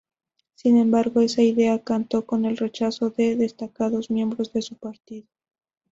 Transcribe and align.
Sin 0.55 0.77
embargo, 0.77 1.21
esa 1.21 1.43
idea 1.43 1.77
contó 1.83 2.25
con 2.25 2.45
el 2.45 2.57
rechazo 2.57 3.11
de 3.11 3.35
destacados 3.35 4.09
miembros 4.09 4.51
de 4.51 4.63
su 4.63 4.73
partido. 4.75 5.27